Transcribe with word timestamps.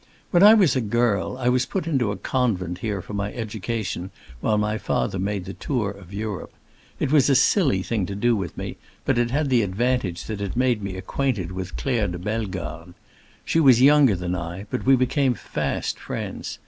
When 0.31 0.41
I 0.41 0.55
was 0.55 0.75
a 0.75 0.81
girl 0.81 1.37
I 1.37 1.47
was 1.49 1.67
put 1.67 1.85
into 1.85 2.11
a 2.11 2.17
convent 2.17 2.79
here 2.79 3.03
for 3.03 3.13
my 3.13 3.31
education, 3.33 4.09
while 4.39 4.57
my 4.57 4.79
father 4.79 5.19
made 5.19 5.45
the 5.45 5.53
tour 5.53 5.91
of 5.91 6.11
Europe. 6.11 6.53
It 6.99 7.11
was 7.11 7.29
a 7.29 7.35
silly 7.35 7.83
thing 7.83 8.07
to 8.07 8.15
do 8.15 8.35
with 8.35 8.57
me, 8.57 8.77
but 9.05 9.19
it 9.19 9.29
had 9.29 9.49
the 9.51 9.61
advantage 9.61 10.23
that 10.23 10.41
it 10.41 10.57
made 10.57 10.81
me 10.81 10.95
acquainted 10.97 11.51
with 11.51 11.77
Claire 11.77 12.07
de 12.07 12.17
Bellegarde. 12.17 12.95
She 13.45 13.59
was 13.59 13.79
younger 13.79 14.15
than 14.15 14.33
I 14.35 14.65
but 14.71 14.87
we 14.87 14.95
became 14.95 15.35
fast 15.35 15.99
friends. 15.99 16.57